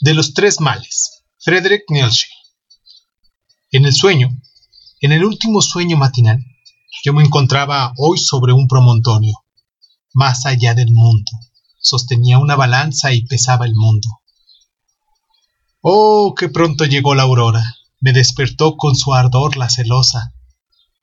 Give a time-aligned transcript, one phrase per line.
[0.00, 1.24] De los tres males.
[1.38, 2.26] Frederick Nietzsche.
[3.70, 4.28] En el sueño,
[5.00, 6.44] en el último sueño matinal,
[7.02, 9.42] yo me encontraba hoy sobre un promontorio,
[10.12, 11.32] más allá del mundo.
[11.80, 14.20] Sostenía una balanza y pesaba el mundo.
[15.80, 17.64] Oh, qué pronto llegó la aurora.
[18.00, 20.34] Me despertó con su ardor la celosa.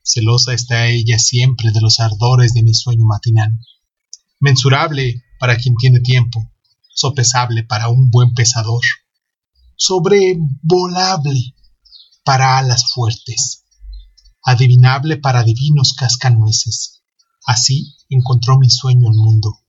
[0.04, 3.58] Celosa está ella siempre de los ardores de mi sueño matinal.
[4.40, 6.53] Mensurable para quien tiene tiempo,
[6.94, 8.82] sopesable para un buen pesador,
[9.76, 11.56] sobrevolable
[12.24, 13.66] para alas fuertes,
[14.44, 17.02] adivinable para divinos cascanueces.
[17.46, 19.60] Así encontró mi sueño el mundo.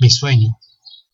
[0.00, 0.58] Mi sueño,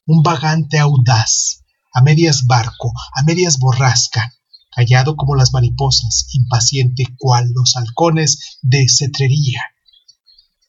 [0.07, 4.33] un vagante audaz, a medias barco, a medias borrasca,
[4.71, 9.63] callado como las mariposas, impaciente cual los halcones de cetrería.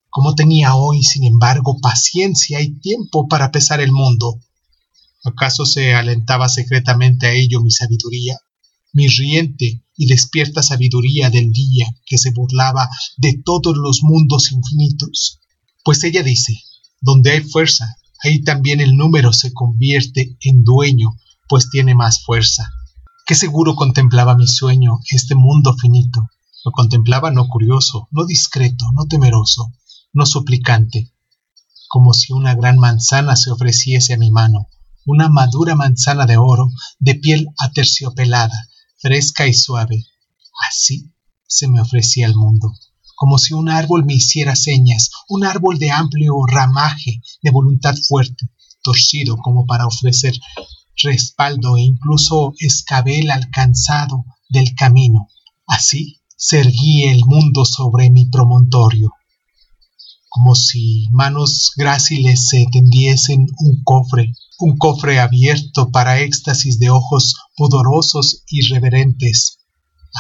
[0.10, 4.40] Como tenía hoy, sin embargo, paciencia y tiempo para pesar el mundo,
[5.28, 8.40] ¿Acaso se alentaba secretamente a ello mi sabiduría,
[8.94, 15.42] mi riente y despierta sabiduría del día que se burlaba de todos los mundos infinitos?
[15.84, 16.64] Pues ella dice,
[17.02, 22.72] donde hay fuerza, ahí también el número se convierte en dueño, pues tiene más fuerza.
[23.26, 26.30] Qué seguro contemplaba mi sueño este mundo finito.
[26.64, 29.74] Lo contemplaba no curioso, no discreto, no temeroso,
[30.14, 31.12] no suplicante,
[31.90, 34.70] como si una gran manzana se ofreciese a mi mano,
[35.08, 36.70] una madura manzana de oro
[37.00, 40.06] de piel aterciopelada, fresca y suave.
[40.70, 41.14] Así
[41.48, 42.74] se me ofrecía el mundo,
[43.16, 48.50] como si un árbol me hiciera señas, un árbol de amplio ramaje, de voluntad fuerte,
[48.84, 50.38] torcido como para ofrecer
[51.02, 55.30] respaldo e incluso escabel alcanzado del camino.
[55.68, 59.14] Así se erguía el mundo sobre mi promontorio,
[60.28, 67.36] como si manos gráciles se tendiesen un cofre un cofre abierto para éxtasis de ojos
[67.56, 69.60] pudorosos y reverentes.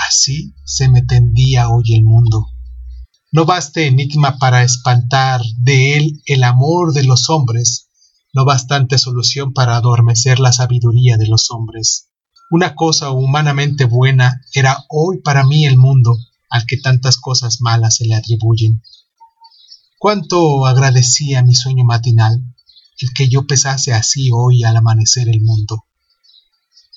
[0.08, 2.48] Así se me tendía hoy el mundo.
[3.32, 7.89] No baste enigma para espantar de él el amor de los hombres,
[8.34, 12.10] no bastante solución para adormecer la sabiduría de los hombres.
[12.50, 16.16] Una cosa humanamente buena era hoy para mí el mundo,
[16.50, 18.82] al que tantas cosas malas se le atribuyen.
[20.00, 22.42] Cuánto agradecía mi sueño matinal,
[23.00, 25.86] el que yo pesase así hoy al amanecer el mundo.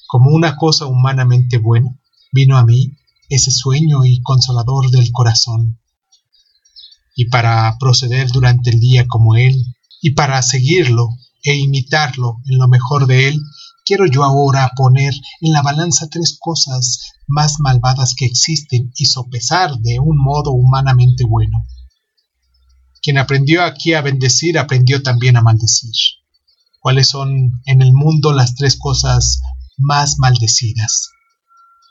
[0.06, 1.90] Como una cosa humanamente buena,
[2.32, 2.96] vino a mí
[3.28, 5.78] ese sueño y consolador del corazón.
[7.14, 9.54] Y para proceder durante el día como él,
[10.00, 11.08] y para seguirlo
[11.42, 13.40] e imitarlo en lo mejor de él,
[13.84, 19.76] quiero yo ahora poner en la balanza tres cosas más malvadas que existen y sopesar
[19.78, 21.66] de un modo humanamente bueno.
[23.02, 25.92] Quien aprendió aquí a bendecir, aprendió también a maldecir.
[26.80, 29.40] ¿Cuáles son en el mundo las tres cosas
[29.78, 31.10] más maldecidas?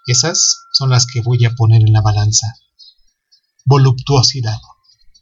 [0.05, 2.55] Esas son las que voy a poner en la balanza.
[3.65, 4.59] Voluptuosidad,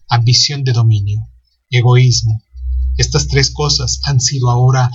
[0.09, 1.30] ambición de dominio,
[1.70, 2.42] egoísmo.
[2.98, 4.90] Estas tres cosas han sido ahora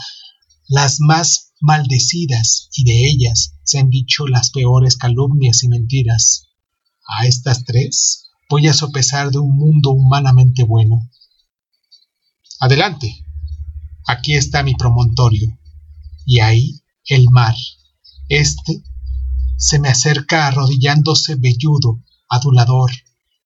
[0.69, 6.49] las más maldecidas y de ellas se han dicho las peores calumnias y mentiras.
[7.07, 11.09] A estas tres voy a sopesar de un mundo humanamente bueno.
[12.61, 13.25] Adelante.
[14.07, 15.59] Aquí está mi promontorio.
[16.27, 17.55] Y ahí el mar.
[18.29, 18.83] Este
[19.57, 22.91] se me acerca arrodillándose velludo, adulador,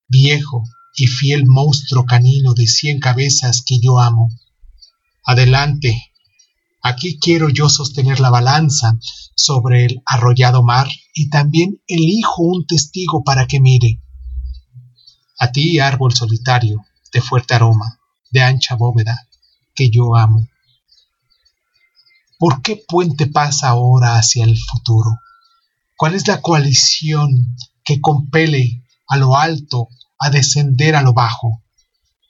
[0.08, 0.64] viejo
[0.96, 4.28] y fiel monstruo canino de cien cabezas que yo amo.
[5.24, 6.02] Adelante.
[6.82, 8.98] Aquí quiero yo sostener la balanza
[9.36, 14.00] sobre el arrollado mar y también elijo un testigo para que mire.
[15.38, 19.28] A ti, árbol solitario, de fuerte aroma, de ancha bóveda,
[19.74, 20.48] que yo amo.
[22.38, 25.18] ¿Por qué puente pasa ahora hacia el futuro?
[25.96, 29.88] ¿Cuál es la coalición que compele a lo alto
[30.18, 31.62] a descender a lo bajo?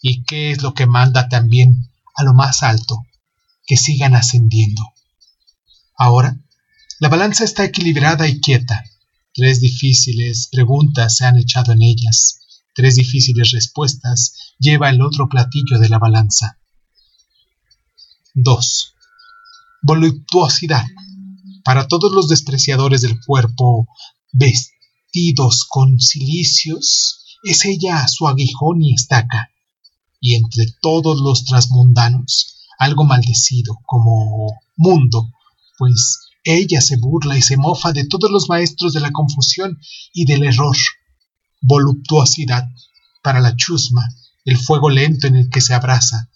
[0.01, 3.07] ¿Y qué es lo que manda también a lo más alto
[3.67, 4.83] que sigan ascendiendo?
[5.97, 6.37] Ahora,
[6.99, 8.85] la balanza está equilibrada y quieta.
[9.33, 12.46] Tres difíciles preguntas se han echado en ellas
[12.77, 16.59] tres difíciles respuestas lleva el otro platillo de la balanza.
[18.35, 18.95] 2.
[19.83, 20.85] Voluptuosidad.
[21.65, 23.89] Para todos los despreciadores del cuerpo
[24.31, 29.51] vestidos con cilicios, es ella su aguijón y estaca,
[30.21, 35.31] y entre todos los trasmundanos, algo maldecido como mundo,
[35.79, 39.79] pues ella se burla y se mofa de todos los maestros de la confusión
[40.13, 40.77] y del error,
[41.67, 42.71] voluptuosidad
[43.23, 44.09] para la chusma,
[44.45, 46.31] el fuego lento en el que se abraza,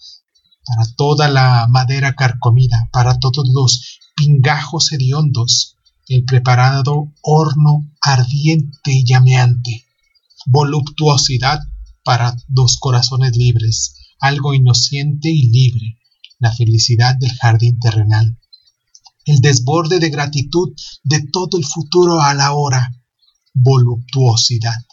[0.67, 5.77] para toda la madera carcomida, para todos los pingajos hediondos,
[6.09, 9.87] el preparado horno ardiente y llameante,
[10.47, 11.61] voluptuosidad
[12.03, 15.99] para dos corazones libres, algo inocente y libre,
[16.39, 18.39] la felicidad del jardín terrenal,
[19.27, 20.71] el desborde de gratitud
[21.05, 22.91] de todo el futuro a la hora,
[23.55, 24.85] voluptuosidad.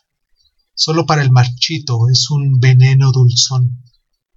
[0.79, 3.83] Solo para el marchito es un veneno dulzón,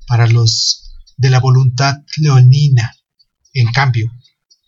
[0.06, 2.96] para los de la voluntad leonina,
[3.52, 4.10] en cambio,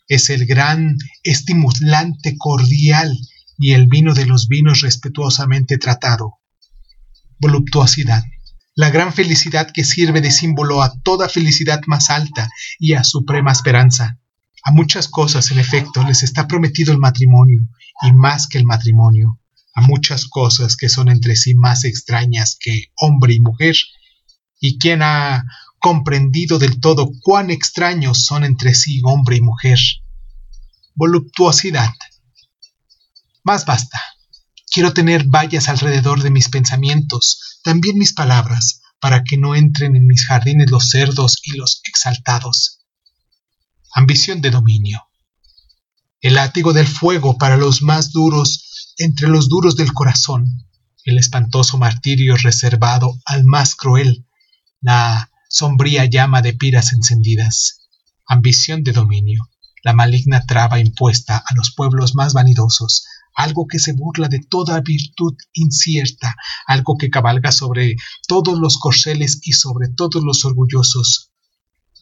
[0.06, 3.18] es el gran estimulante cordial
[3.56, 6.40] y el vino de los vinos respetuosamente tratado.
[7.38, 8.22] Voluptuosidad
[8.74, 12.48] la gran felicidad que sirve de símbolo a toda felicidad más alta
[12.78, 14.18] y a suprema esperanza.
[14.64, 17.68] A muchas cosas, en efecto, les está prometido el matrimonio,
[18.02, 19.40] y más que el matrimonio,
[19.74, 23.76] a muchas cosas que son entre sí más extrañas que hombre y mujer,
[24.60, 25.44] y quien ha
[25.78, 29.78] comprendido del todo cuán extraños son entre sí hombre y mujer.
[30.94, 31.90] Voluptuosidad.
[33.42, 34.00] Más basta.
[34.70, 40.06] Quiero tener vallas alrededor de mis pensamientos, también mis palabras, para que no entren en
[40.06, 42.84] mis jardines los cerdos y los exaltados.
[43.92, 45.02] Ambición de dominio.
[46.20, 50.66] El látigo del fuego para los más duros entre los duros del corazón,
[51.04, 54.26] el espantoso martirio reservado al más cruel,
[54.80, 57.88] la sombría llama de piras encendidas.
[58.26, 59.50] Ambición de dominio,
[59.82, 63.04] la maligna traba impuesta a los pueblos más vanidosos,
[63.34, 66.36] algo que se burla de toda virtud incierta,
[66.66, 67.96] algo que cabalga sobre
[68.28, 71.32] todos los corceles y sobre todos los orgullosos.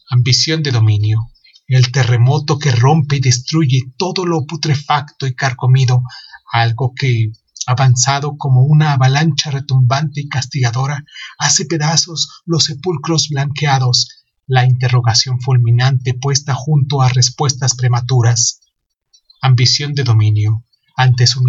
[0.09, 1.31] Ambición de dominio,
[1.67, 6.03] el terremoto que rompe y destruye todo lo putrefacto y carcomido,
[6.51, 7.31] algo que,
[7.65, 11.05] avanzado como una avalancha retumbante y castigadora,
[11.37, 14.09] hace pedazos los sepulcros blanqueados,
[14.47, 18.61] la interrogación fulminante puesta junto a respuestas prematuras.
[19.41, 20.65] Ambición de dominio,
[20.97, 21.41] ante su,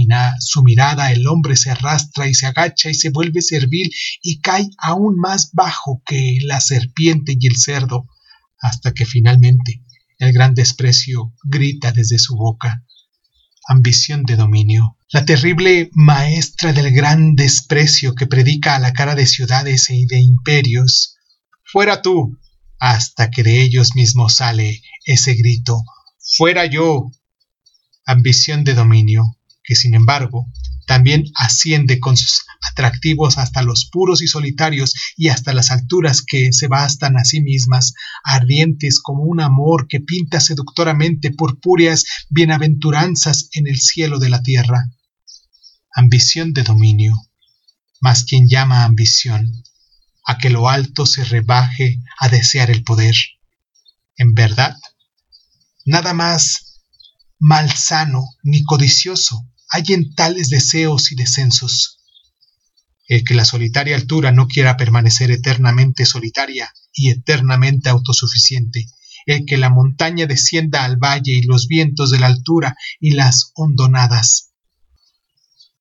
[0.63, 3.91] mirada el hombre se arrastra y se agacha y se vuelve servil
[4.23, 8.09] y cae aún más bajo que la serpiente y el cerdo,
[8.61, 9.85] hasta que finalmente
[10.19, 12.85] el gran desprecio grita desde su boca.
[13.69, 14.97] Ambición de dominio.
[15.11, 20.21] La terrible maestra del gran desprecio que predica a la cara de ciudades y de
[20.21, 21.17] imperios.
[21.65, 22.39] Fuera tú,
[22.79, 25.83] hasta que de ellos mismos sale ese grito.
[26.37, 27.11] Fuera yo.
[28.05, 30.47] Ambición de dominio que sin embargo
[30.87, 36.53] también asciende con sus atractivos hasta los puros y solitarios y hasta las alturas que
[36.53, 37.95] se bastan a sí mismas,
[38.25, 44.91] ardientes como un amor que pinta seductoramente purpúreas bienaventuranzas en el cielo de la tierra.
[45.95, 47.15] Ambición de dominio,
[48.01, 49.63] mas quien llama ambición
[50.25, 53.15] a que lo alto se rebaje a desear el poder.
[54.17, 54.77] En verdad,
[55.85, 56.81] nada más
[57.39, 61.99] malsano ni codicioso hay en tales deseos y descensos.
[63.09, 68.87] El que la solitaria altura no quiera permanecer eternamente solitaria y eternamente autosuficiente,
[69.25, 73.53] el que la montaña descienda al valle y los vientos de la altura y las
[73.55, 74.51] hondonadas.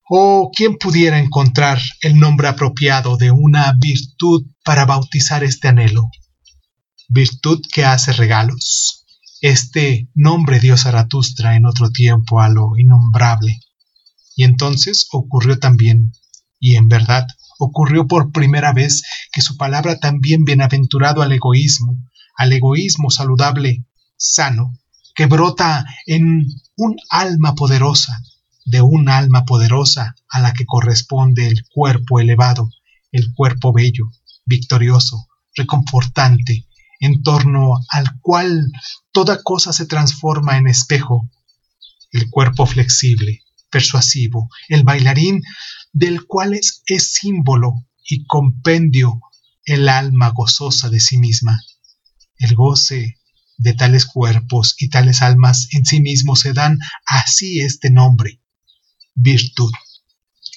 [0.08, 6.10] Oh, ¿quién pudiera encontrar el nombre apropiado de una virtud para bautizar este anhelo?
[7.10, 9.06] Virtud que hace regalos.
[9.42, 13.60] Este nombre dio Zaratustra en otro tiempo a lo innombrable.
[14.42, 16.14] Y entonces ocurrió también,
[16.60, 17.28] y en verdad
[17.60, 21.96] ocurrió por primera vez, que su palabra también bienaventurado al egoísmo,
[22.36, 23.86] al egoísmo saludable,
[24.18, 24.74] sano,
[25.14, 28.20] que brota en un alma poderosa,
[28.66, 32.72] de un alma poderosa a la que corresponde el cuerpo elevado,
[33.12, 34.10] el cuerpo bello,
[34.44, 36.66] victorioso, reconfortante,
[37.00, 38.72] en torno al cual
[39.12, 41.30] toda cosa se transforma en espejo,
[42.12, 45.42] el cuerpo flexible, persuasivo, el bailarín
[45.92, 49.20] del cual es, símbolo y compendio
[49.66, 51.60] el alma gozosa de sí misma.
[52.38, 53.18] El goce
[53.58, 58.42] de tales cuerpos y tales almas en sí mismos se dan así este nombre,
[59.14, 59.72] virtud.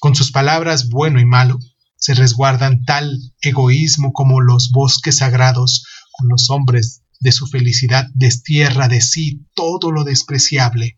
[0.00, 1.58] Con sus palabras bueno y malo
[1.96, 8.88] se resguardan tal egoísmo como los bosques sagrados con los hombres de su felicidad destierra
[8.88, 10.96] de sí todo lo despreciable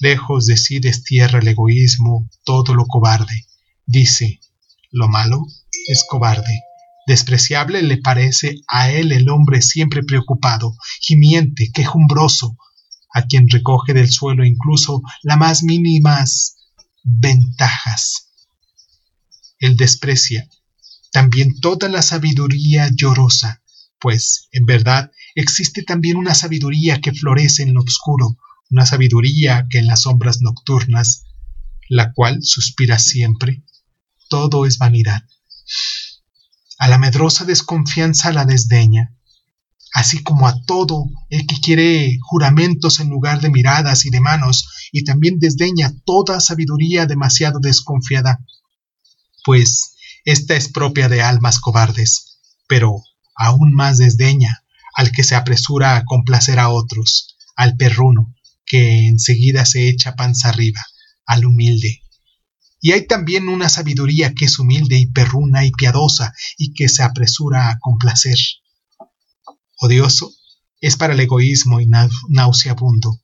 [0.00, 3.46] Lejos de sí destierra el egoísmo todo lo cobarde.
[3.84, 4.40] Dice,
[4.90, 5.46] lo malo
[5.88, 6.62] es cobarde.
[7.06, 12.56] Despreciable le parece a él el hombre siempre preocupado, gimiente, quejumbroso,
[13.12, 16.56] a quien recoge del suelo incluso las más mínimas
[17.02, 18.28] ventajas.
[19.58, 20.48] Él desprecia
[21.12, 23.62] también toda la sabiduría llorosa,
[23.98, 28.38] pues en verdad existe también una sabiduría que florece en lo oscuro,
[28.70, 31.24] una sabiduría que en las sombras nocturnas,
[31.88, 33.64] la cual suspira siempre,
[34.28, 35.22] todo es vanidad.
[36.78, 39.16] A la medrosa desconfianza la desdeña,
[39.92, 44.68] así como a todo el que quiere juramentos en lugar de miradas y de manos,
[44.92, 48.38] y también desdeña toda sabiduría demasiado desconfiada,
[49.44, 53.02] pues esta es propia de almas cobardes, pero
[53.34, 58.34] aún más desdeña al que se apresura a complacer a otros, al perruno,
[58.70, 60.80] que enseguida se echa panza arriba,
[61.26, 62.02] al humilde.
[62.80, 67.02] Y hay también una sabiduría que es humilde y perruna y piadosa y que se
[67.02, 68.38] apresura a complacer.
[69.76, 70.32] Odioso
[70.80, 71.88] es para el egoísmo y
[72.28, 73.20] nauseabundo,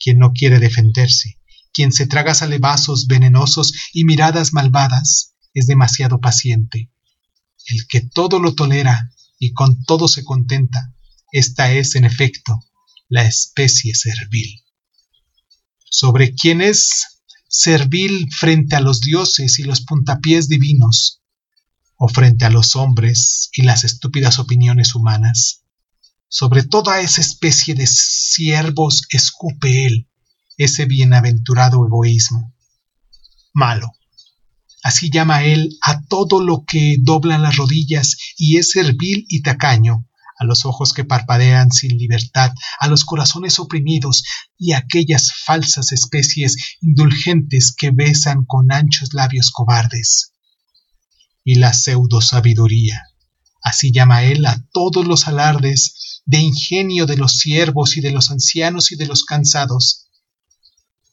[0.00, 1.38] quien no quiere defenderse,
[1.72, 6.90] quien se traga salivazos venenosos y miradas malvadas, es demasiado paciente.
[7.66, 10.92] El que todo lo tolera y con todo se contenta,
[11.30, 12.64] esta es, en efecto,
[13.08, 14.64] la especie servil.
[15.90, 21.22] Sobre quién es servil frente a los dioses y los puntapiés divinos,
[21.96, 25.64] o frente a los hombres y las estúpidas opiniones humanas.
[26.28, 30.08] Sobre toda esa especie de siervos escupe él
[30.58, 32.54] ese bienaventurado egoísmo.
[33.54, 33.92] Malo.
[34.82, 40.06] Así llama él a todo lo que dobla las rodillas y es servil y tacaño,
[40.38, 44.22] a los ojos que parpadean sin libertad, a los corazones oprimidos
[44.56, 50.32] y a aquellas falsas especies indulgentes que besan con anchos labios cobardes.
[51.44, 53.02] Y la pseudo sabiduría,
[53.62, 58.30] así llama él a todos los alardes de ingenio de los siervos y de los
[58.30, 60.08] ancianos y de los cansados,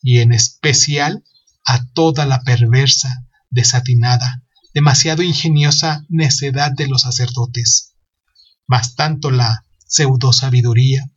[0.02, 1.24] y en especial
[1.66, 7.95] a toda la perversa, desatinada, demasiado ingeniosa necedad de los sacerdotes.
[8.68, 11.10] Mas tanto la pseudo sabiduría,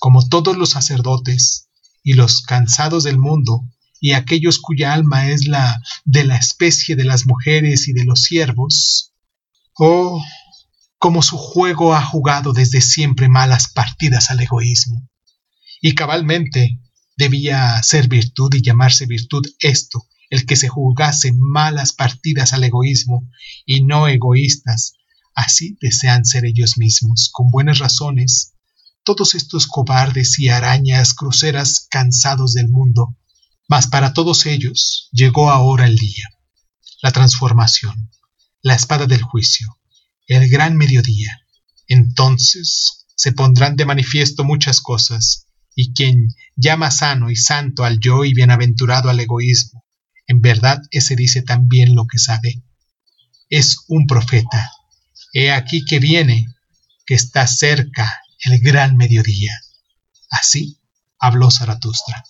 [0.00, 1.68] como todos los sacerdotes
[2.02, 3.68] y los cansados del mundo,
[4.00, 8.22] y aquellos cuya alma es la de la especie de las mujeres y de los
[8.22, 9.14] siervos,
[9.74, 10.22] oh,
[10.98, 15.08] como su juego ha jugado desde siempre malas partidas al egoísmo.
[15.80, 16.80] Y cabalmente
[17.16, 23.28] debía ser virtud y llamarse virtud esto, el que se jugase malas partidas al egoísmo
[23.66, 24.94] y no egoístas,
[25.34, 28.54] así desean ser ellos mismos, con buenas razones,
[29.04, 33.16] todos estos cobardes y arañas cruceras cansados del mundo.
[33.68, 36.28] Mas para todos ellos llegó ahora el día,
[37.02, 38.10] la transformación,
[38.60, 39.78] la espada del juicio,
[40.26, 41.40] el gran mediodía.
[41.88, 48.24] Entonces se pondrán de manifiesto muchas cosas, y quien llama sano y santo al yo
[48.24, 49.84] y bienaventurado al egoísmo,
[50.26, 52.62] en verdad ese dice también lo que sabe.
[53.48, 54.70] Es un profeta.
[55.32, 56.46] He aquí que viene,
[57.06, 59.58] que está cerca el gran mediodía.
[60.30, 60.78] Así
[61.18, 62.24] habló Zaratustra.